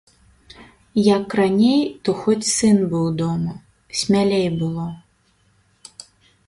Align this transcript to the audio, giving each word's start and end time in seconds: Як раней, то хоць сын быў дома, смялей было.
Як 1.17 1.35
раней, 1.39 1.83
то 2.07 2.15
хоць 2.21 2.47
сын 2.55 2.77
быў 2.95 3.05
дома, 3.21 3.55
смялей 4.01 4.47
было. 4.63 4.87